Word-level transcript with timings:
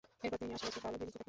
এরপর 0.25 0.39
তিনি 0.41 0.53
আশি 0.57 0.65
বছর 0.67 0.81
কাল 0.83 0.91
জীবিত 0.97 1.07
থাকেন। 1.13 1.19